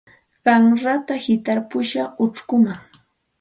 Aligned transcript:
Qanrata 0.45 1.17
hitarpushaq 1.25 2.09
uchkuman. 2.25 2.79